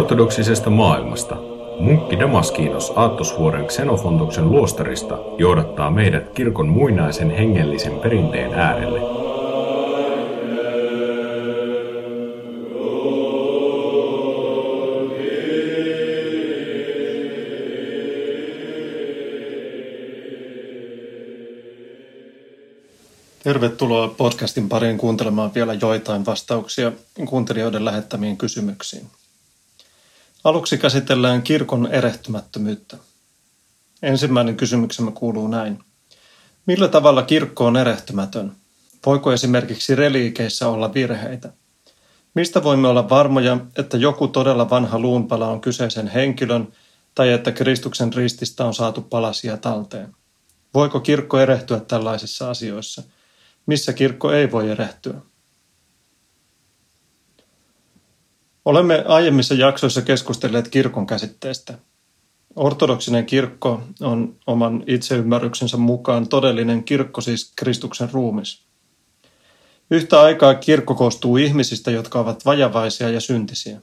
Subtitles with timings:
[0.00, 1.36] Ortodoksisesta maailmasta
[1.80, 9.00] munkki Damaskinos Aattosvuoren Xenofontoksen luostarista johdattaa meidät kirkon muinaisen hengellisen perinteen äärelle.
[23.42, 26.92] Tervetuloa podcastin pariin kuuntelemaan vielä joitain vastauksia
[27.28, 29.06] kuuntelijoiden lähettämiin kysymyksiin.
[30.44, 32.96] Aluksi käsitellään kirkon erehtymättömyyttä.
[34.02, 35.78] Ensimmäinen kysymyksemme kuuluu näin.
[36.66, 38.52] Millä tavalla kirkko on erehtymätön?
[39.06, 41.52] Voiko esimerkiksi reliikeissä olla virheitä?
[42.34, 46.68] Mistä voimme olla varmoja, että joku todella vanha luunpala on kyseisen henkilön
[47.14, 50.14] tai että Kristuksen rististä on saatu palasia talteen?
[50.74, 53.02] Voiko kirkko erehtyä tällaisissa asioissa?
[53.66, 55.14] Missä kirkko ei voi erehtyä?
[58.64, 61.78] Olemme aiemmissa jaksoissa keskustelleet kirkon käsitteestä.
[62.56, 68.62] Ortodoksinen kirkko on oman itseymmärryksensä mukaan todellinen kirkko, siis Kristuksen ruumis.
[69.90, 73.80] Yhtä aikaa kirkko koostuu ihmisistä, jotka ovat vajavaisia ja syntisiä.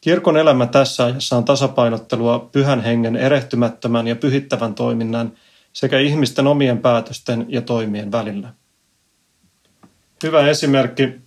[0.00, 5.32] Kirkon elämä tässä ajassa on tasapainottelua pyhän hengen erehtymättömän ja pyhittävän toiminnan
[5.72, 8.54] sekä ihmisten omien päätösten ja toimien välillä.
[10.22, 11.20] Hyvä esimerkki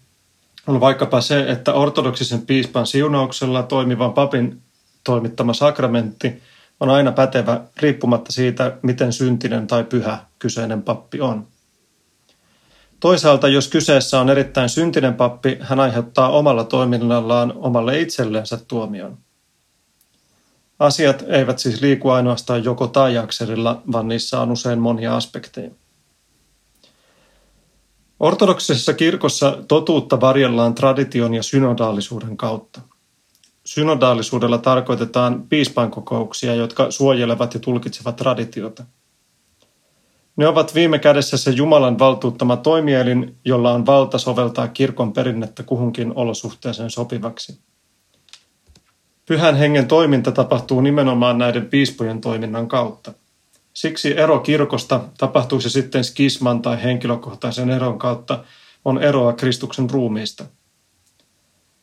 [0.67, 4.61] on vaikkapa se, että ortodoksisen piispan siunauksella toimivan papin
[5.03, 6.41] toimittama sakramentti
[6.79, 11.47] on aina pätevä riippumatta siitä, miten syntinen tai pyhä kyseinen pappi on.
[12.99, 19.17] Toisaalta, jos kyseessä on erittäin syntinen pappi, hän aiheuttaa omalla toiminnallaan omalle itsellensä tuomion.
[20.79, 25.71] Asiat eivät siis liiku ainoastaan joko tai akselilla, vaan niissä on usein monia aspekteja.
[28.23, 32.81] Ortodoksisessa kirkossa totuutta varjellaan tradition ja synodaalisuuden kautta.
[33.65, 38.83] Synodaalisuudella tarkoitetaan piispankokouksia, jotka suojelevat ja tulkitsevat traditiota.
[40.35, 46.13] Ne ovat viime kädessä se Jumalan valtuuttama toimielin, jolla on valta soveltaa kirkon perinnettä kuhunkin
[46.15, 47.59] olosuhteeseen sopivaksi.
[49.25, 53.13] Pyhän hengen toiminta tapahtuu nimenomaan näiden piispojen toiminnan kautta.
[53.73, 58.43] Siksi ero kirkosta, tapahtuu se sitten skisman tai henkilökohtaisen eron kautta,
[58.85, 60.45] on eroa Kristuksen ruumiista.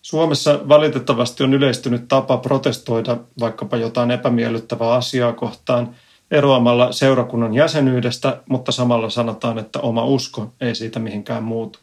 [0.03, 5.95] Suomessa valitettavasti on yleistynyt tapa protestoida vaikkapa jotain epämiellyttävää asiaa kohtaan
[6.31, 11.79] eroamalla seurakunnan jäsenyydestä, mutta samalla sanotaan, että oma usko ei siitä mihinkään muutu.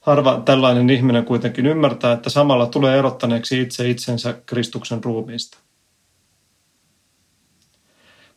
[0.00, 5.58] Harva tällainen ihminen kuitenkin ymmärtää, että samalla tulee erottaneeksi itse itsensä Kristuksen ruumiista.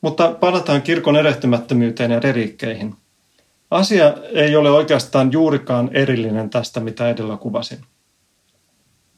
[0.00, 2.94] Mutta palataan kirkon erehtymättömyyteen ja reliikkeihin.
[3.70, 7.78] Asia ei ole oikeastaan juurikaan erillinen tästä, mitä edellä kuvasin.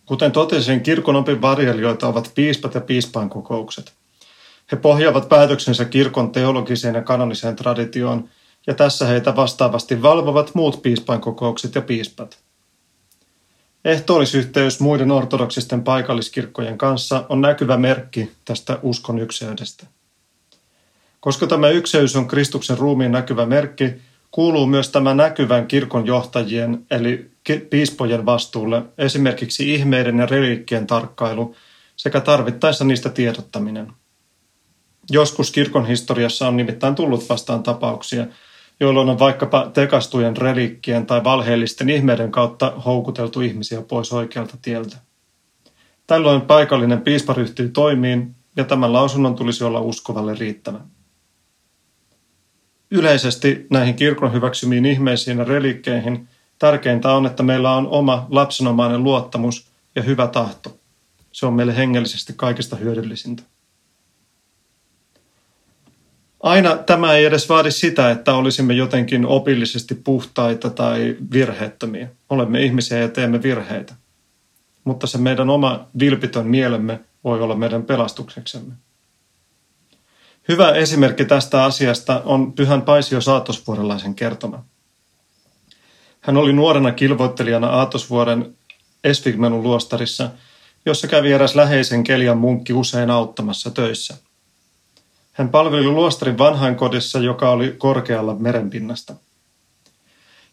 [0.07, 3.93] Kuten totesin, kirkon opin varjelijoita ovat piispat ja piispainkokoukset.
[4.73, 8.29] He pohjaavat päätöksensä kirkon teologiseen ja kanoniseen traditioon,
[8.67, 12.39] ja tässä heitä vastaavasti valvovat muut piispainkokoukset ja piispat.
[13.85, 19.87] Ehtoollisyhteys muiden ortodoksisten paikalliskirkkojen kanssa on näkyvä merkki tästä uskon ykseydestä.
[21.23, 23.95] Koska tämä ykseys on Kristuksen ruumiin näkyvä merkki,
[24.31, 27.31] kuuluu myös tämä näkyvän kirkon johtajien eli
[27.71, 31.55] piispojen vastuulle esimerkiksi ihmeiden ja reliikkien tarkkailu
[31.97, 33.93] sekä tarvittaessa niistä tiedottaminen.
[35.11, 38.27] Joskus kirkon historiassa on nimittäin tullut vastaan tapauksia,
[38.81, 44.97] jolloin on vaikkapa tekastujen reliikkien tai valheellisten ihmeiden kautta houkuteltu ihmisiä pois oikealta tieltä.
[46.07, 50.81] Tällöin paikallinen piispa ryhtyy toimiin ja tämän lausunnon tulisi olla uskovalle riittävä.
[52.95, 59.67] Yleisesti näihin kirkon hyväksymiin ihmeisiin ja reliikkeihin tärkeintä on, että meillä on oma lapsenomainen luottamus
[59.97, 60.77] ja hyvä tahto.
[61.33, 63.43] Se on meille hengellisesti kaikista hyödyllisintä.
[66.41, 72.09] Aina tämä ei edes vaadi sitä, että olisimme jotenkin opillisesti puhtaita tai virheettömiä.
[72.31, 73.95] Olemme ihmisiä ja teemme virheitä.
[74.85, 78.75] Mutta se meidän oma vilpitön mielemme voi olla meidän pelastukseksemme.
[80.49, 84.65] Hyvä esimerkki tästä asiasta on Pyhän Paisio Saatosvuorelaisen kertoma.
[86.21, 88.57] Hän oli nuorena kilvoittelijana Aatosvuoren
[89.05, 90.31] Esfigmenun luostarissa,
[90.87, 94.17] jossa kävi eräs läheisen Kelian munkki usein auttamassa töissä.
[95.33, 99.15] Hän palveli luostarin vanhainkodissa, joka oli korkealla merenpinnasta.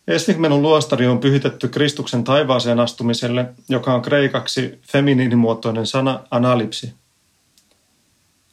[0.08, 6.94] Esfigmenun luostari on pyhitetty Kristuksen taivaaseen astumiselle, joka on kreikaksi feminiinimuotoinen sana analipsi,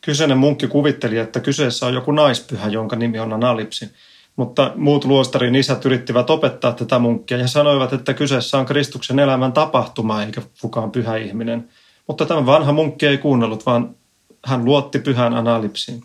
[0.06, 3.91] Kyseinen munkki kuvitteli, että kyseessä on joku naispyhä, jonka nimi on Analipsi,
[4.37, 9.53] mutta muut luostarin isät yrittivät opettaa tätä munkkia ja sanoivat, että kyseessä on Kristuksen elämän
[9.53, 11.69] tapahtuma eikä kukaan pyhä ihminen.
[12.06, 13.94] Mutta tämä vanha munkki ei kuunnellut, vaan
[14.44, 16.03] hän luotti pyhän analipsiin.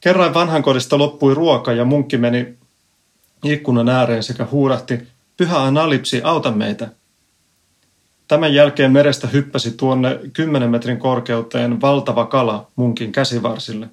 [0.00, 2.54] Kerran vanhan kodista loppui ruoka ja munkki meni
[3.44, 4.98] ikkunan ääreen sekä huudahti,
[5.36, 6.88] pyhä analipsi, auta meitä.
[8.28, 13.88] Tämän jälkeen merestä hyppäsi tuonne 10 metrin korkeuteen valtava kala munkin käsivarsille.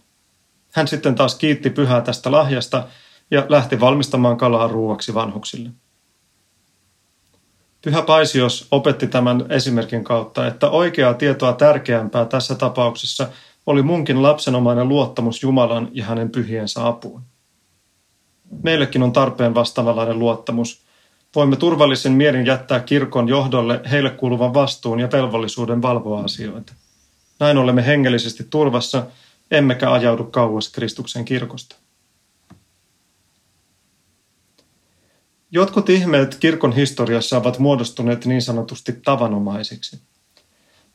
[0.72, 2.88] Hän sitten taas kiitti pyhää tästä lahjasta
[3.32, 5.70] ja lähti valmistamaan kalaa ruuaksi vanhuksille.
[7.82, 13.28] Pyhä Paisios opetti tämän esimerkin kautta, että oikeaa tietoa tärkeämpää tässä tapauksessa
[13.66, 17.22] oli munkin lapsenomainen luottamus Jumalan ja hänen pyhiensä apuun.
[18.64, 20.83] Meillekin on tarpeen vastaavanlainen luottamus.
[21.36, 26.74] Voimme turvallisen mielin jättää kirkon johdolle heille kuuluvan vastuun ja velvollisuuden valvoa asioita.
[27.40, 29.06] Näin olemme hengellisesti turvassa,
[29.52, 31.76] emmekä ajaudu kauas Kristuksen kirkosta.
[35.52, 40.02] Jotkut ihmeet kirkon historiassa ovat muodostuneet niin sanotusti tavanomaisiksi.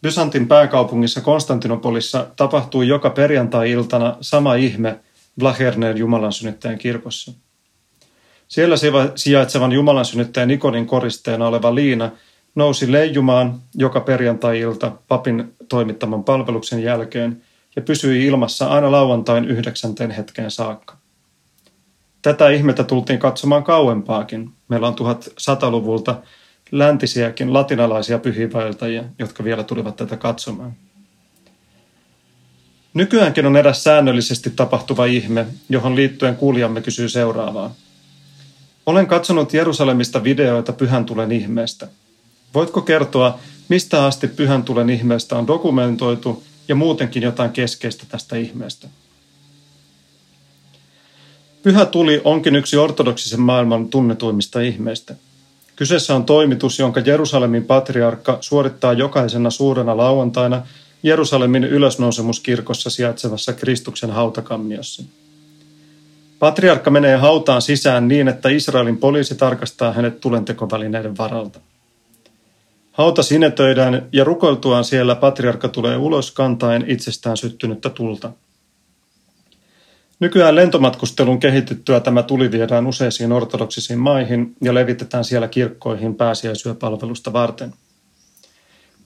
[0.02, 5.00] Byzantin pääkaupungissa Konstantinopolissa tapahtui joka perjantai-iltana sama ihme
[5.38, 7.32] Blaherneen Jumalan synnyttäjän kirkossa.
[8.48, 8.76] Siellä
[9.14, 12.10] sijaitsevan Jumalan synnyttäjän ikonin koristeena oleva liina
[12.54, 17.42] nousi leijumaan joka perjantai-ilta papin toimittaman palveluksen jälkeen
[17.76, 20.96] ja pysyi ilmassa aina lauantain yhdeksänteen hetkeen saakka.
[22.22, 24.50] Tätä ihmettä tultiin katsomaan kauempaakin.
[24.68, 26.16] Meillä on 1100-luvulta
[26.70, 30.72] läntisiäkin latinalaisia pyhiinvaeltajia, jotka vielä tulivat tätä katsomaan.
[32.94, 37.74] Nykyäänkin on eräs säännöllisesti tapahtuva ihme, johon liittyen kuulijamme kysyy seuraavaa.
[38.88, 41.88] Olen katsonut Jerusalemista videoita pyhän tulen ihmeestä.
[42.54, 43.38] Voitko kertoa,
[43.68, 48.88] mistä asti pyhän tulen ihmeestä on dokumentoitu ja muutenkin jotain keskeistä tästä ihmeestä?
[51.62, 55.14] Pyhä tuli onkin yksi ortodoksisen maailman tunnetuimmista ihmeistä.
[55.76, 60.62] Kyseessä on toimitus, jonka Jerusalemin patriarkka suorittaa jokaisena suurena lauantaina
[61.02, 65.02] Jerusalemin ylösnousemuskirkossa sijaitsevassa Kristuksen hautakammiossa.
[66.38, 71.60] Patriarkka menee hautaan sisään niin, että Israelin poliisi tarkastaa hänet tulentekovälineiden varalta.
[72.92, 78.32] Hauta sinetöidään ja rukoiltuaan siellä patriarkka tulee ulos kantaen itsestään syttynyttä tulta.
[80.20, 87.74] Nykyään lentomatkustelun kehityttyä tämä tuli viedään useisiin ortodoksisiin maihin ja levitetään siellä kirkkoihin pääsiäisyöpalvelusta varten.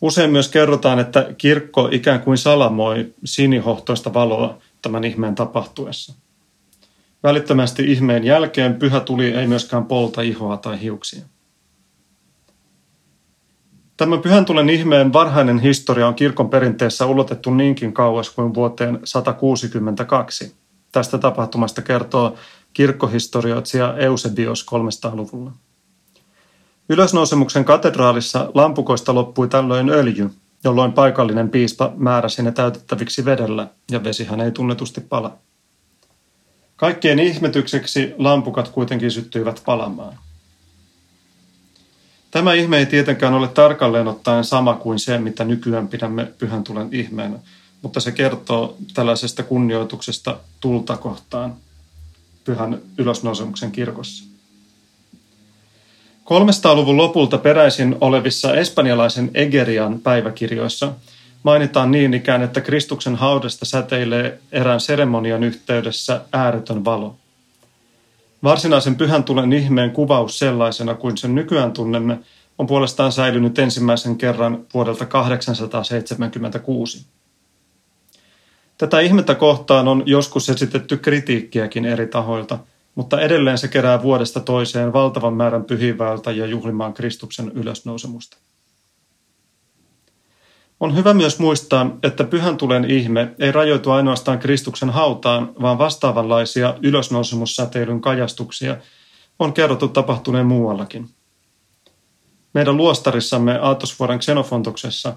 [0.00, 6.21] Usein myös kerrotaan, että kirkko ikään kuin salamoi sinihohtoista valoa tämän ihmeen tapahtuessa.
[7.22, 11.22] Välittömästi ihmeen jälkeen pyhä tuli ei myöskään polta ihoa tai hiuksia.
[13.96, 20.54] Tämä pyhän tulen ihmeen varhainen historia on kirkon perinteessä ulotettu niinkin kauas kuin vuoteen 162.
[20.92, 22.36] Tästä tapahtumasta kertoo
[22.72, 25.52] kirkkohistorioitsija Eusebios 300-luvulla.
[26.88, 30.30] Ylösnousemuksen katedraalissa lampukoista loppui tällöin öljy,
[30.64, 35.38] jolloin paikallinen piispa määräsi ne täytettäviksi vedellä, ja vesihän ei tunnetusti pala.
[36.82, 40.18] Kaikkien ihmetykseksi lampukat kuitenkin syttyivät palamaan.
[42.30, 46.88] Tämä ihme ei tietenkään ole tarkalleen ottaen sama kuin se, mitä nykyään pidämme pyhän tulen
[46.92, 47.38] ihmeenä,
[47.82, 51.54] mutta se kertoo tällaisesta kunnioituksesta tulta kohtaan
[52.44, 54.24] pyhän ylösnousemuksen kirkossa.
[56.24, 60.92] 300-luvun lopulta peräisin olevissa espanjalaisen Egerian päiväkirjoissa
[61.42, 67.16] mainitaan niin ikään, että Kristuksen haudasta säteilee erään seremonian yhteydessä ääretön valo.
[68.42, 72.18] Varsinaisen pyhän tulen ihmeen kuvaus sellaisena kuin sen nykyään tunnemme
[72.58, 77.06] on puolestaan säilynyt ensimmäisen kerran vuodelta 876.
[78.78, 82.58] Tätä ihmettä kohtaan on joskus esitetty kritiikkiäkin eri tahoilta,
[82.94, 85.64] mutta edelleen se kerää vuodesta toiseen valtavan määrän
[86.36, 88.36] ja juhlimaan Kristuksen ylösnousemusta.
[90.82, 96.74] On hyvä myös muistaa, että pyhän tulen ihme ei rajoitu ainoastaan Kristuksen hautaan, vaan vastaavanlaisia
[96.82, 98.76] ylösnousemussäteilyn kajastuksia
[99.38, 101.10] on kerrottu tapahtuneen muuallakin.
[102.54, 105.14] Meidän luostarissamme Aatosvuoren Xenofontoksessa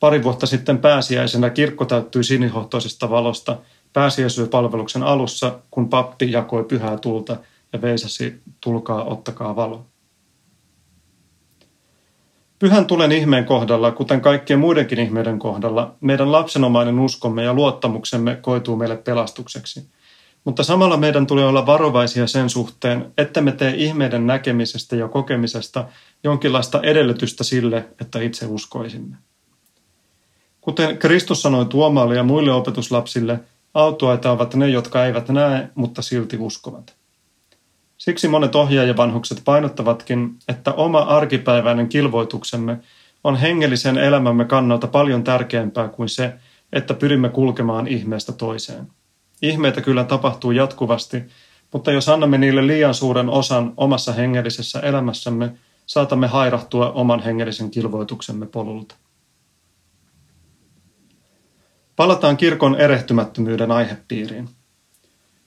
[0.00, 3.56] pari vuotta sitten pääsiäisenä kirkko täyttyi sinihohtoisesta valosta
[3.92, 7.36] pääsiäisyöpalveluksen alussa, kun pappi jakoi pyhää tulta
[7.72, 9.86] ja veisasi tulkaa ottakaa valo.
[12.58, 18.76] Pyhän tulen ihmeen kohdalla, kuten kaikkien muidenkin ihmeiden kohdalla, meidän lapsenomainen uskomme ja luottamuksemme koituu
[18.76, 19.86] meille pelastukseksi.
[20.44, 25.84] Mutta samalla meidän tulee olla varovaisia sen suhteen, että me tee ihmeiden näkemisestä ja kokemisesta
[26.24, 29.16] jonkinlaista edellytystä sille, että itse uskoisimme.
[30.60, 33.40] Kuten Kristus sanoi Tuomaalle ja muille opetuslapsille,
[33.74, 36.96] Autuaita ovat ne, jotka eivät näe, mutta silti uskovat.
[37.98, 42.78] Siksi monet ohjaajavanhukset painottavatkin, että oma arkipäiväinen kilvoituksemme
[43.24, 46.34] on hengellisen elämämme kannalta paljon tärkeämpää kuin se,
[46.72, 48.86] että pyrimme kulkemaan ihmeestä toiseen.
[49.42, 51.22] Ihmeitä kyllä tapahtuu jatkuvasti,
[51.72, 55.52] mutta jos annamme niille liian suuren osan omassa hengellisessä elämässämme,
[55.86, 58.94] saatamme hairahtua oman hengellisen kilvoituksemme polulta.
[61.96, 64.48] Palataan kirkon erehtymättömyyden aihepiiriin.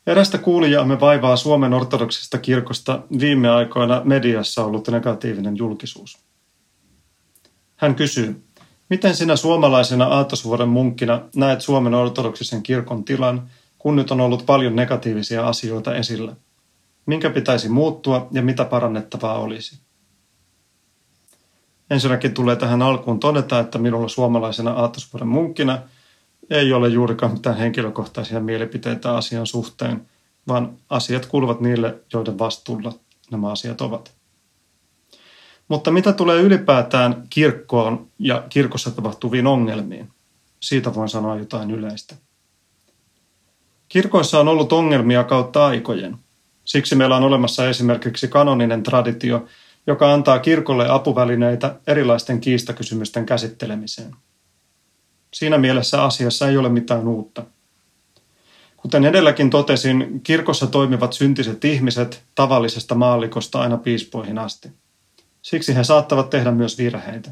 [0.07, 6.17] Erästä kuulijaamme vaivaa Suomen ortodoksista kirkosta viime aikoina mediassa ollut negatiivinen julkisuus.
[7.75, 8.43] Hän kysyy,
[8.89, 14.75] miten sinä suomalaisena Aattosvuoden munkkina näet Suomen ortodoksisen kirkon tilan, kun nyt on ollut paljon
[14.75, 16.35] negatiivisia asioita esillä?
[17.05, 19.79] Minkä pitäisi muuttua ja mitä parannettavaa olisi?
[21.89, 25.79] Ensinnäkin tulee tähän alkuun todeta, että minulla suomalaisena Aattosvuoden munkkina–
[26.49, 30.07] ei ole juurikaan mitään henkilökohtaisia mielipiteitä asian suhteen,
[30.47, 32.93] vaan asiat kuuluvat niille, joiden vastuulla
[33.31, 34.11] nämä asiat ovat.
[35.67, 40.09] Mutta mitä tulee ylipäätään kirkkoon ja kirkossa tapahtuviin ongelmiin,
[40.59, 42.15] siitä voin sanoa jotain yleistä.
[43.89, 46.17] Kirkoissa on ollut ongelmia kautta aikojen.
[46.65, 49.45] Siksi meillä on olemassa esimerkiksi kanoninen traditio,
[49.87, 54.15] joka antaa kirkolle apuvälineitä erilaisten kiistakysymysten käsittelemiseen–
[55.33, 57.43] Siinä mielessä asiassa ei ole mitään uutta.
[58.77, 64.69] Kuten edelläkin totesin, kirkossa toimivat syntiset ihmiset tavallisesta maallikosta aina piispoihin asti.
[65.41, 67.31] Siksi he saattavat tehdä myös virheitä.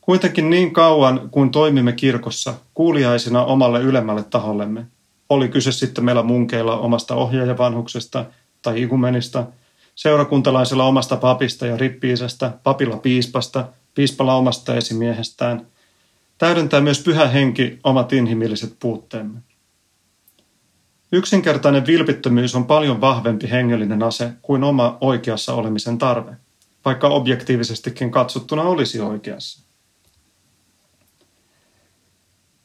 [0.00, 4.86] Kuitenkin niin kauan kuin toimimme kirkossa kuuliaisina omalle ylemmälle tahollemme,
[5.28, 8.24] oli kyse sitten meillä munkeilla omasta ohjaajavanhuksesta
[8.62, 9.46] tai ikumenista,
[9.94, 15.66] seurakuntalaisella omasta papista ja rippiisestä, papilla piispasta, piispalla omasta esimiehestään–
[16.38, 19.40] täydentää myös pyhä henki omat inhimilliset puutteemme.
[21.12, 26.36] Yksinkertainen vilpittömyys on paljon vahvempi hengellinen ase kuin oma oikeassa olemisen tarve,
[26.84, 29.62] vaikka objektiivisestikin katsottuna olisi oikeassa.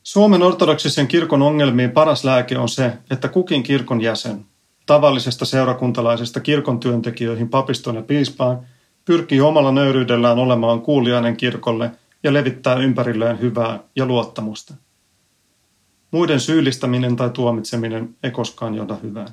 [0.03, 4.45] Suomen ortodoksisen kirkon ongelmiin paras lääke on se, että kukin kirkon jäsen,
[4.85, 8.59] tavallisesta seurakuntalaisesta kirkon työntekijöihin papistoon ja piispaan,
[9.05, 11.91] pyrkii omalla nöyryydellään olemaan kuulijainen kirkolle–
[12.23, 14.73] ja levittää ympärilleen hyvää ja luottamusta.
[16.11, 19.27] Muiden syyllistäminen tai tuomitseminen ei koskaan johda hyvään.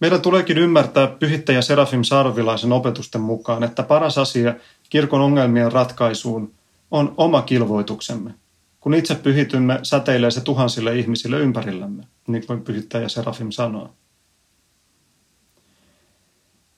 [0.00, 4.54] Meidän tuleekin ymmärtää pyhittäjä Serafim Sarvilaisen opetusten mukaan, että paras asia
[4.90, 6.54] kirkon ongelmien ratkaisuun
[6.90, 8.34] on oma kilvoituksemme.
[8.80, 13.94] Kun itse pyhitymme, säteilee se tuhansille ihmisille ympärillämme, niin kuin pyhittäjä Serafim sanoo.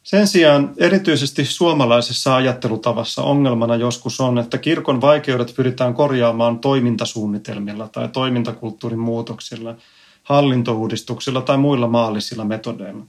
[0.06, 8.08] Sen sijaan erityisesti suomalaisessa ajattelutavassa ongelmana joskus on, että kirkon vaikeudet pyritään korjaamaan toimintasuunnitelmilla tai
[8.08, 9.74] toimintakulttuurin muutoksilla,
[10.22, 13.04] hallintouudistuksilla tai muilla maallisilla metodeilla.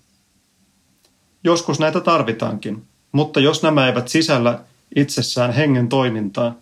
[1.43, 4.59] Joskus näitä tarvitaankin, mutta jos nämä eivät sisällä
[4.95, 6.55] itsessään hengen toimintaa,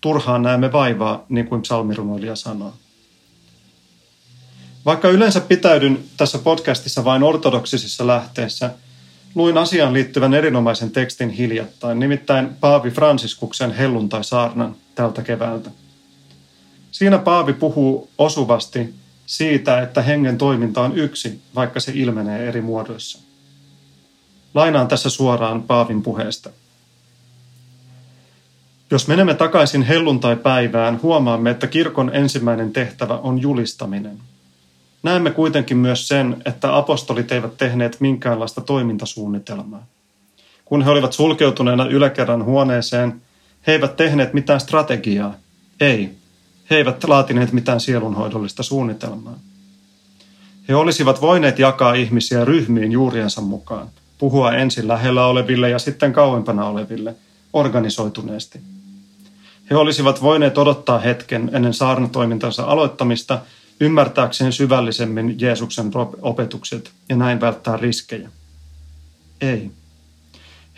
[0.00, 2.72] turhaan näemme vaivaa, niin kuin psalmirunoilija sanoo.
[4.84, 8.70] Vaikka yleensä pitäydyn tässä podcastissa vain ortodoksisissa lähteissä–
[9.34, 15.70] Luin asiaan liittyvän erinomaisen tekstin hiljattain, nimittäin Paavi Fransiskuksen helluntai-saarnan tältä keväältä.
[16.90, 18.94] Siinä Paavi puhuu osuvasti
[19.26, 23.18] siitä, että hengen toiminta on yksi, vaikka se ilmenee eri muodoissa.
[24.54, 26.50] Lainaan tässä suoraan Paavin puheesta.
[28.90, 34.18] Jos menemme takaisin helluntai-päivään, huomaamme, että kirkon ensimmäinen tehtävä on julistaminen–
[35.02, 39.86] Näemme kuitenkin myös sen, että apostolit eivät tehneet minkäänlaista toimintasuunnitelmaa.
[40.64, 43.22] Kun he olivat sulkeutuneena yläkerran huoneeseen,
[43.66, 45.34] he eivät tehneet mitään strategiaa.
[45.80, 46.10] Ei,
[46.70, 49.38] he eivät laatineet mitään sielunhoidollista suunnitelmaa.
[50.68, 56.66] He olisivat voineet jakaa ihmisiä ryhmiin juuriensa mukaan, puhua ensin lähellä oleville ja sitten kauempana
[56.66, 57.14] oleville,
[57.52, 58.60] organisoituneesti.
[59.70, 63.38] He olisivat voineet odottaa hetken ennen saarnatoimintansa aloittamista–
[63.82, 65.90] ymmärtääkseen syvällisemmin Jeesuksen
[66.22, 68.28] opetukset ja näin välttää riskejä.
[69.40, 69.70] Ei.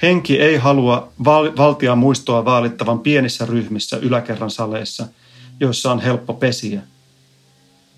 [0.03, 5.07] Henki ei halua val- valtia muistoa vaalittavan pienissä ryhmissä yläkerran saleissa,
[5.61, 6.81] joissa on helppo pesiä.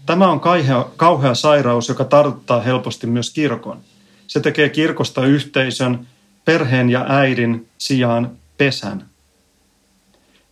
[0.06, 3.80] Tämä on kauhea, kauhea sairaus, joka tartuttaa helposti myös kirkon.
[4.26, 6.06] Se tekee kirkosta yhteisön,
[6.44, 9.04] perheen ja äidin sijaan pesän–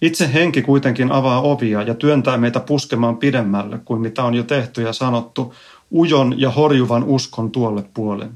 [0.07, 4.83] itse henki kuitenkin avaa ovia ja työntää meitä puskemaan pidemmälle kuin mitä on jo tehty
[4.83, 5.55] ja sanottu
[5.91, 8.33] ujon ja horjuvan uskon tuolle puolen.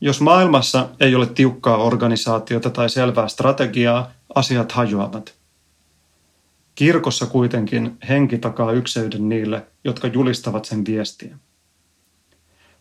[0.00, 5.34] Jos maailmassa ei ole tiukkaa organisaatiota tai selvää strategiaa, asiat hajoavat.
[6.74, 11.38] Kirkossa kuitenkin henki takaa ykseyden niille, jotka julistavat sen viestiä.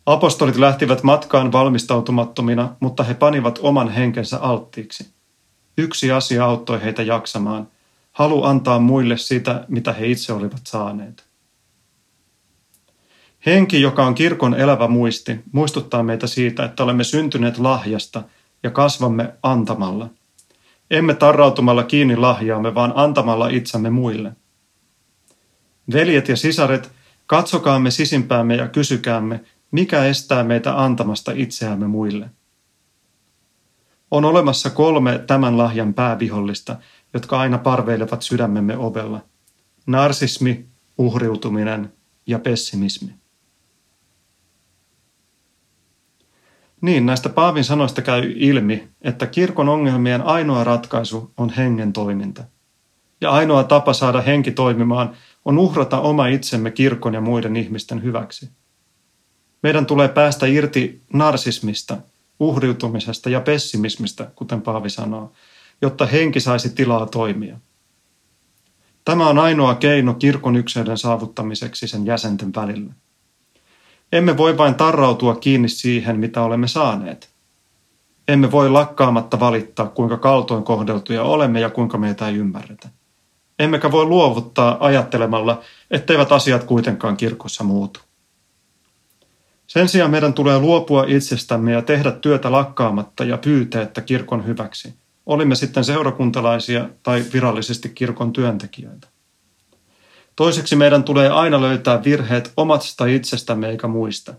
[0.06, 5.14] Apostolit lähtivät matkaan valmistautumattomina, mutta he panivat oman henkensä alttiiksi.
[5.78, 7.68] Yksi asia auttoi heitä jaksamaan,
[8.12, 11.26] halu antaa muille sitä, mitä he itse olivat saaneet.
[13.46, 18.24] Henki, joka on kirkon elävä muisti, muistuttaa meitä siitä, että olemme syntyneet lahjasta
[18.64, 20.10] ja kasvamme antamalla.
[20.92, 24.32] Emme tarrautumalla kiinni lahjaamme, vaan antamalla itsemme muille.
[25.94, 26.92] Veljet ja sisaret,
[27.26, 29.40] katsokaamme sisimpäämme ja kysykäämme,
[29.72, 32.30] mikä estää meitä antamasta itseämme muille.
[34.14, 36.76] On olemassa kolme tämän lahjan päävihollista,
[37.14, 39.22] jotka aina parveilevat sydämemme ovella.
[39.86, 40.66] Narsismi,
[40.98, 41.94] uhriutuminen
[42.28, 43.14] ja pessimismi.
[46.82, 52.44] Niin, näistä Paavin sanoista käy ilmi, että kirkon ongelmien ainoa ratkaisu on hengen toiminta.
[53.22, 55.16] Ja ainoa tapa saada henki toimimaan
[55.46, 58.50] on uhrata oma itsemme kirkon ja muiden ihmisten hyväksi.
[59.64, 61.98] Meidän tulee päästä irti narsismista,
[62.44, 65.32] uhriutumisesta ja pessimismistä, kuten Paavi sanoo,
[65.82, 67.58] jotta henki saisi tilaa toimia.
[69.06, 72.94] Tämä on ainoa keino kirkon ykseyden saavuttamiseksi sen jäsenten välillä.
[74.12, 77.30] Emme voi vain tarrautua kiinni siihen, mitä olemme saaneet.
[78.28, 82.90] Emme voi lakkaamatta valittaa, kuinka kaltoin kohdeltuja olemme ja kuinka meitä ei ymmärretä.
[83.60, 88.00] Emmekä voi luovuttaa ajattelemalla, etteivät asiat kuitenkaan kirkossa muutu.
[89.74, 94.94] Sen sijaan meidän tulee luopua itsestämme ja tehdä työtä lakkaamatta ja pyyteettä kirkon hyväksi.
[95.26, 99.08] Olimme sitten seurakuntalaisia tai virallisesti kirkon työntekijöitä.
[100.36, 104.34] Toiseksi meidän tulee aina löytää virheet omasta itsestämme eikä muista.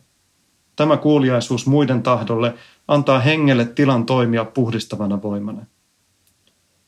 [0.76, 2.54] Tämä kuuliaisuus muiden tahdolle
[2.88, 5.66] antaa hengelle tilan toimia puhdistavana voimana.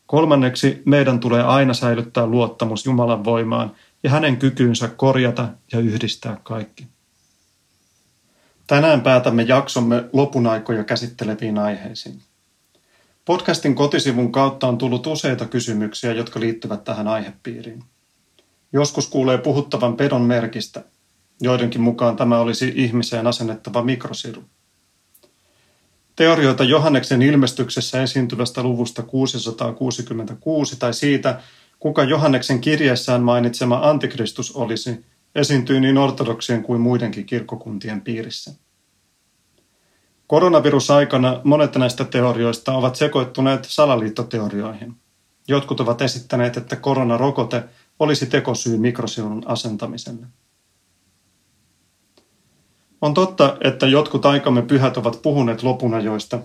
[0.05, 3.71] Kolmanneksi meidän tulee aina säilyttää luottamus Jumalan voimaan
[4.03, 6.87] ja hänen kykyynsä korjata ja yhdistää kaikki.
[8.67, 12.21] Tänään päätämme jaksomme lopun aikoja käsitteleviin aiheisiin.
[13.25, 17.83] Podcastin kotisivun kautta on tullut useita kysymyksiä, jotka liittyvät tähän aihepiiriin.
[18.73, 20.83] Joskus kuulee puhuttavan pedon merkistä.
[21.41, 24.43] Joidenkin mukaan tämä olisi ihmiseen asennettava mikrosiru.
[26.15, 31.41] Teorioita Johanneksen ilmestyksessä esiintyvästä luvusta 666 tai siitä,
[31.79, 38.53] kuka Johanneksen kirjeessään mainitsema antikristus olisi, esiintyy niin ortodoksien kuin muidenkin kirkkokuntien piirissä.
[40.27, 44.95] Koronavirusaikana monet näistä teorioista ovat sekoittuneet salaliittoteorioihin.
[45.47, 47.63] Jotkut ovat esittäneet, että koronarokote
[47.99, 50.27] olisi tekosyy mikrosirun asentamiselle.
[53.01, 56.39] On totta, että jotkut aikamme pyhät ovat puhuneet lopunajoista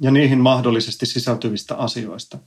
[0.00, 2.38] ja niihin mahdollisesti sisältyvistä asioista.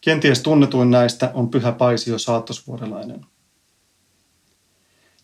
[0.00, 3.26] Kenties tunnetuin näistä on pyhä Paisio saattosvuorelainen.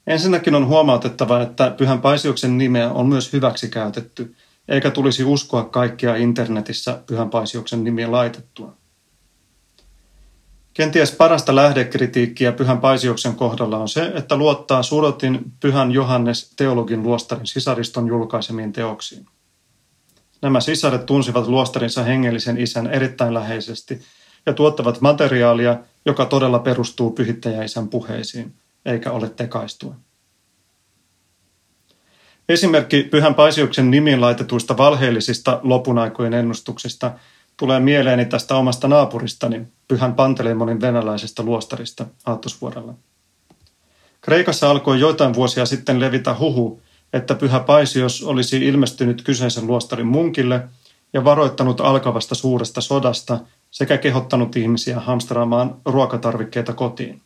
[0.09, 4.35] Ensinnäkin on huomautettava, että Pyhän Paisioksen nimeä on myös hyväksi käytetty,
[4.69, 8.75] eikä tulisi uskoa kaikkia internetissä Pyhän Paisioksen nimiä laitettua.
[10.75, 17.47] Kenties parasta lähdekritiikkiä Pyhän Paisioksen kohdalla on se, että luottaa Sudotin Pyhän Johannes teologin luostarin
[17.47, 19.27] sisariston julkaisemiin teoksiin.
[20.43, 24.03] Nämä sisaret tunsivat luostarinsa hengellisen isän erittäin läheisesti
[24.47, 29.95] ja tuottavat materiaalia, joka todella perustuu pyhittäjäisän puheisiin– eikä ole tekaistua.
[32.49, 37.13] Esimerkki Pyhän Paisiuksen nimiin laitetuista valheellisista lopunaikojen ennustuksista
[37.57, 42.95] tulee mieleeni tästä omasta naapuristani, Pyhän Panteleimonin venäläisestä luostarista Aattosvuorella.
[44.21, 50.69] Kreikassa alkoi joitain vuosia sitten levitä huhu, että Pyhä Paisios olisi ilmestynyt kyseisen luostarin munkille
[51.13, 57.23] ja varoittanut alkavasta suuresta sodasta sekä kehottanut ihmisiä hamstraamaan ruokatarvikkeita kotiin.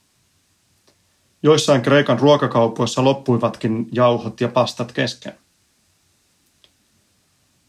[1.43, 5.33] Joissain Kreikan ruokakaupoissa loppuivatkin jauhot ja pastat kesken.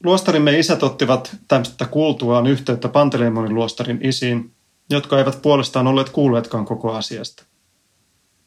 [0.04, 4.52] Luostarimme isät ottivat tästä kuultuaan yhteyttä Panteleimonin luostarin isiin,
[4.90, 7.44] jotka eivät puolestaan olleet kuulleetkaan koko asiasta.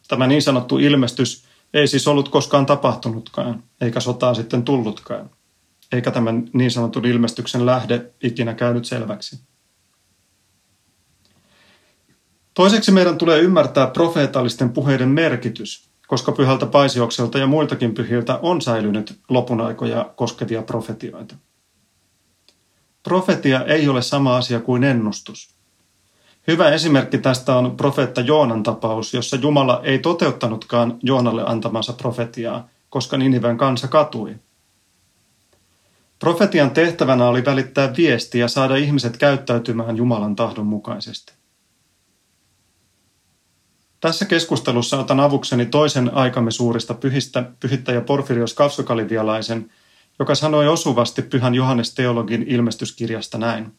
[0.08, 5.30] Tämä niin sanottu ilmestys ei siis ollut koskaan tapahtunutkaan, eikä sotaa sitten tullutkaan,
[5.92, 9.40] eikä tämän niin sanotun ilmestyksen lähde ikinä käynyt selväksi.
[12.56, 19.18] Toiseksi meidän tulee ymmärtää profeetallisten puheiden merkitys, koska pyhältä Paisiokselta ja muiltakin pyhiltä on säilynyt
[19.28, 21.34] lopun aikoja koskevia profetioita.
[23.02, 25.54] Profetia ei ole sama asia kuin ennustus.
[26.46, 33.16] Hyvä esimerkki tästä on profeetta Joonan tapaus, jossa Jumala ei toteuttanutkaan Joonalle antamansa profetiaa, koska
[33.16, 34.36] Niniven kansa katui.
[36.18, 41.35] Profetian tehtävänä oli välittää viesti ja saada ihmiset käyttäytymään Jumalan tahdon mukaisesti.
[44.00, 49.70] Tässä keskustelussa otan avukseni toisen aikamme suurista pyhistä, pyhittäjä Porfirios Kavsokalivialaisen,
[50.18, 53.72] joka sanoi osuvasti pyhän Johannes Teologin ilmestyskirjasta näin.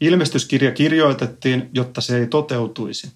[0.00, 3.12] Ilmestyskirja kirjoitettiin, jotta se ei toteutuisi.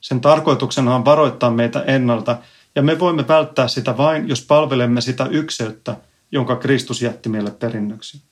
[0.00, 2.38] Sen tarkoituksena on varoittaa meitä ennalta,
[2.74, 5.96] ja me voimme välttää sitä vain, jos palvelemme sitä ykseyttä,
[6.32, 8.22] jonka Kristus jätti meille perinnöksi.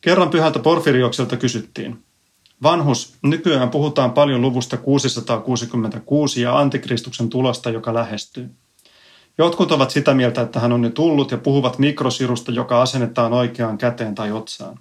[0.00, 2.04] Kerran pyhältä Porfiriokselta kysyttiin,
[2.62, 8.50] Vanhus, nykyään puhutaan paljon luvusta 666 ja antikristuksen tulosta, joka lähestyy.
[9.38, 13.78] Jotkut ovat sitä mieltä, että hän on jo tullut ja puhuvat mikrosirusta, joka asennetaan oikeaan
[13.78, 14.78] käteen tai otsaan.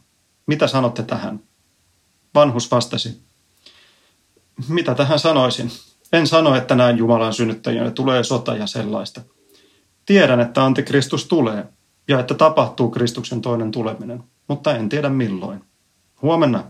[0.48, 1.40] Mitä sanotte tähän?
[2.36, 3.22] Vanhus vastasi.
[4.68, 5.72] Mitä tähän sanoisin?
[6.14, 9.22] En sano, että näin Jumalan synnyttäjänä tulee sota ja sellaista.
[10.06, 11.66] Tiedän, että antikristus tulee
[12.08, 15.64] ja että tapahtuu Kristuksen toinen tuleminen, mutta en tiedä milloin.
[16.22, 16.64] Huomenna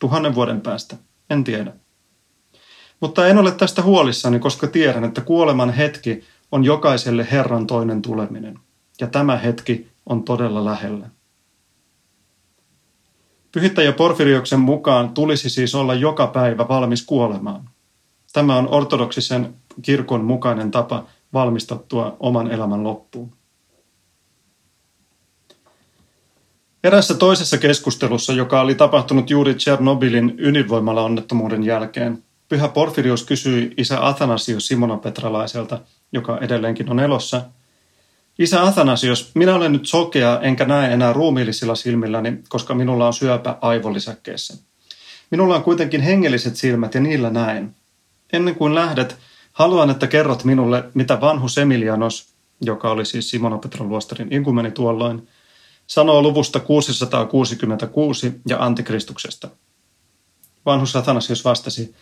[0.00, 0.96] tuhannen vuoden päästä,
[1.30, 1.72] en tiedä.
[3.00, 8.58] Mutta en ole tästä huolissani, koska tiedän, että kuoleman hetki on jokaiselle Herran toinen tuleminen.
[9.00, 11.08] Ja tämä hetki on todella lähellä.
[13.52, 17.70] Pyhittäjä Porfirioksen mukaan tulisi siis olla joka päivä valmis kuolemaan.
[18.32, 23.32] Tämä on ortodoksisen kirkon mukainen tapa valmistattua oman elämän loppuun.
[26.84, 34.66] Erässä toisessa keskustelussa, joka oli tapahtunut juuri Tchernobylin ydinvoimala-onnettomuuden jälkeen, Pyhä Porfirius kysyi isä Athanasios
[34.66, 35.80] Simonopetralaiselta,
[36.12, 37.42] joka edelleenkin on elossa,
[38.40, 43.58] Isä Athanasios, minä olen nyt sokea enkä näe enää ruumiillisilla silmilläni, koska minulla on syöpä
[43.60, 44.54] aivolisäkkeessä.
[45.30, 47.74] Minulla on kuitenkin hengelliset silmät ja niillä näen.
[48.32, 49.16] Ennen kuin lähdet,
[49.52, 55.28] haluan, että kerrot minulle, mitä vanhus Emilianos, joka oli siis Simonopetron luostarin inkumeni tuolloin,
[55.90, 59.48] sanoo luvusta 666 ja antikristuksesta.
[60.66, 61.94] Vanhus Athanasius vastasi,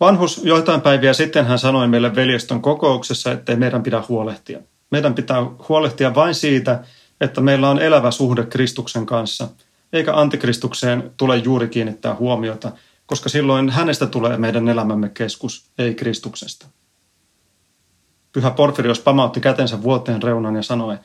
[0.00, 4.60] Vanhus joitain päiviä sitten hän sanoi meille veljestön kokouksessa, ettei meidän pidä huolehtia.
[4.90, 6.84] Meidän pitää huolehtia vain siitä,
[7.20, 9.48] että meillä on elävä suhde Kristuksen kanssa,
[9.92, 12.72] eikä antikristukseen tule juuri kiinnittää huomiota,
[13.06, 16.66] koska silloin hänestä tulee meidän elämämme keskus, ei Kristuksesta.
[18.32, 20.98] Pyhä Porfirios pamautti kätensä vuoteen reunan ja sanoi,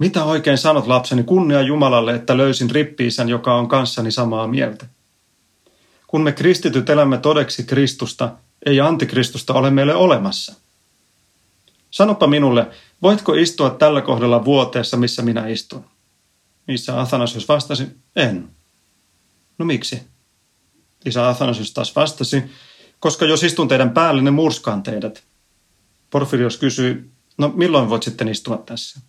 [0.00, 4.86] mitä oikein sanot lapseni, kunnia Jumalalle, että löysin rippiisän, joka on kanssani samaa mieltä.
[6.06, 8.32] Kun me kristityt elämme todeksi Kristusta,
[8.66, 10.54] ei antikristusta ole meille olemassa.
[11.90, 12.66] Sanopa minulle,
[13.02, 15.84] voitko istua tällä kohdalla vuoteessa, missä minä istun?
[16.68, 17.86] Isä Athanasius vastasi,
[18.16, 18.48] en.
[19.58, 20.02] No miksi?
[21.04, 22.42] Isä Athanasius taas vastasi,
[23.00, 25.22] koska jos istun teidän päällenne, murskaan teidät.
[26.10, 29.00] Porfirios kysyi, no milloin voit sitten istua tässä?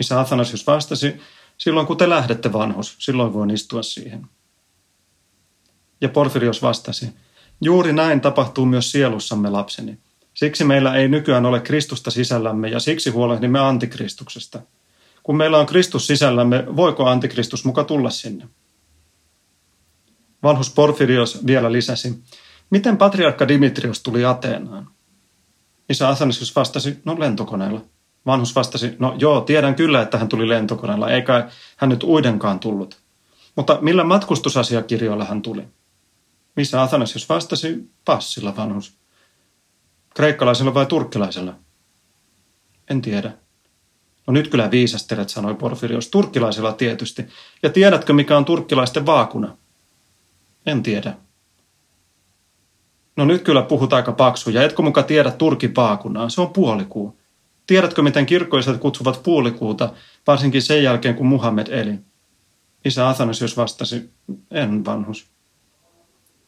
[0.00, 1.20] Isä Athanasius vastasi,
[1.58, 4.26] silloin kun te lähdette vanhus, silloin voin istua siihen.
[6.00, 7.10] Ja Porfirios vastasi,
[7.60, 9.98] juuri näin tapahtuu myös sielussamme lapseni.
[10.34, 14.62] Siksi meillä ei nykyään ole Kristusta sisällämme ja siksi huolehdimme antikristuksesta.
[15.22, 18.48] Kun meillä on Kristus sisällämme, voiko antikristus muka tulla sinne?
[20.42, 22.22] Vanhus Porfirios vielä lisäsi,
[22.70, 24.88] miten patriarkka Dimitrios tuli Ateenaan?
[25.88, 27.80] Isä Athanasius vastasi, no lentokoneella.
[28.26, 33.00] Vanhus vastasi, no joo, tiedän kyllä, että hän tuli lentokoneella, eikä hän nyt uidenkaan tullut.
[33.56, 35.64] Mutta millä matkustusasiakirjoilla hän tuli?
[36.56, 38.96] Missä Athanasius vastasi, passilla vanhus.
[40.14, 41.54] Kreikkalaisella vai turkkilaisella?
[42.90, 43.32] En tiedä.
[44.26, 46.08] No nyt kyllä viisastelet, sanoi Porfirios.
[46.08, 47.26] Turkkilaisella tietysti.
[47.62, 49.56] Ja tiedätkö, mikä on turkkilaisten vaakuna?
[50.66, 51.14] En tiedä.
[53.16, 56.28] No nyt kyllä puhut aika paksu, ja etkö muka tiedä Turkin vaakunaa?
[56.28, 57.20] Se on puolikuu.
[57.66, 59.92] Tiedätkö, miten kirkkoiset kutsuvat puolikuuta,
[60.26, 61.94] varsinkin sen jälkeen, kun Muhammed eli?
[62.84, 64.10] Isä Athanasius vastasi,
[64.50, 65.26] en vanhus.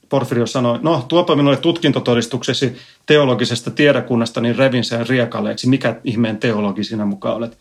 [0.08, 2.76] Porfirio sanoi, no tuopa minulle tutkintotodistuksesi
[3.06, 5.68] teologisesta tiedekunnasta, niin revin sen riekaleeksi.
[5.68, 7.58] Mikä ihmeen teologi sinä mukaan olet?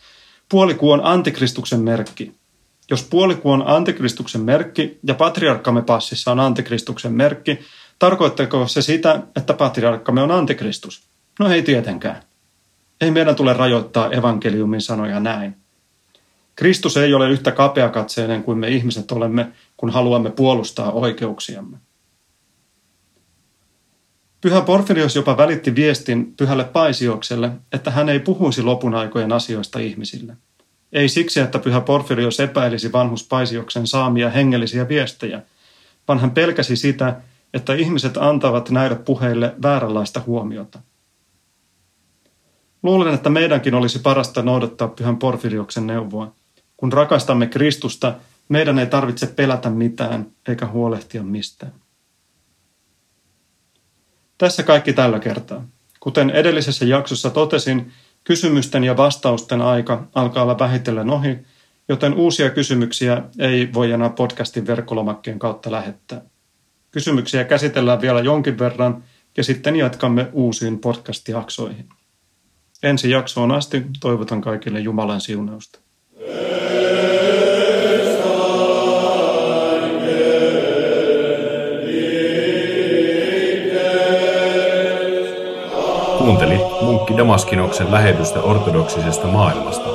[0.49, 2.33] Puolikuu on antikristuksen merkki.
[2.89, 7.59] Jos puolikuu on antikristuksen merkki ja patriarkkamme passissa on antikristuksen merkki,
[7.99, 11.07] tarkoittako se sitä, että patriarkkamme on antikristus?
[11.39, 12.23] No ei tietenkään.
[13.01, 15.55] Ei meidän tule rajoittaa evankeliumin sanoja näin.
[16.55, 21.77] Kristus ei ole yhtä kapeakatseinen kuin me ihmiset olemme, kun haluamme puolustaa oikeuksiamme.
[24.41, 30.37] Pyhä Porfirios jopa välitti viestin pyhälle Paisiokselle, että hän ei puhuisi lopun aikojen asioista ihmisille.
[30.93, 35.41] Ei siksi, että pyhä Porfirios epäilisi vanhus Paisioksen saamia hengellisiä viestejä,
[36.07, 37.21] vaan hän pelkäsi sitä,
[37.53, 40.79] että ihmiset antavat näille puheille vääränlaista huomiota.
[42.87, 46.35] Luulen, että meidänkin olisi parasta noudattaa pyhän Porfirioksen neuvoa.
[46.77, 48.13] Kun rakastamme Kristusta,
[48.49, 51.73] meidän ei tarvitse pelätä mitään eikä huolehtia mistään.
[54.37, 55.67] Tässä kaikki tällä kertaa.
[55.99, 57.91] Kuten edellisessä jaksossa totesin,
[58.23, 61.39] kysymysten ja vastausten aika alkaa olla vähitellen ohi,
[61.89, 66.21] joten uusia kysymyksiä ei voi enää podcastin verkkolomakkeen kautta lähettää.
[66.91, 69.03] Kysymyksiä käsitellään vielä jonkin verran
[69.37, 71.89] ja sitten jatkamme uusiin podcast-jaksoihin.
[72.83, 75.79] Ensi jaksoon asti toivotan kaikille Jumalan siunausta.
[86.17, 89.89] Kuunteli munkki Damaskinoksen lähetystä ortodoksisesta maailmasta.